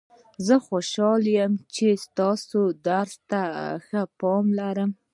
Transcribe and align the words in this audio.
زه 0.45 0.55
خوشحاله 0.67 1.29
یم 1.37 1.53
چې 1.75 1.87
تاسو 2.19 2.59
درس 2.87 3.13
ته 3.29 3.41
ښه 3.85 4.01
پام 4.19 4.45
لرئ 4.59 4.85